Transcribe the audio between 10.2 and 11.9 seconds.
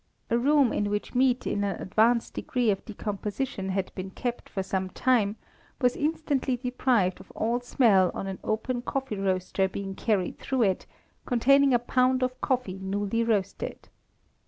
through it, containing a